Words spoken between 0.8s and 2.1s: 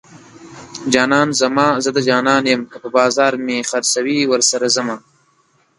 جانان زما زه د